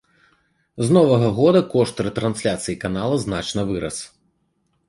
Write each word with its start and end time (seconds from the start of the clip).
З 0.87 0.95
новага 0.97 1.27
года 1.39 1.61
кошт 1.73 1.95
рэтрансляцыі 2.07 2.81
канала 2.85 3.23
значна 3.25 3.61
вырас. 3.73 3.97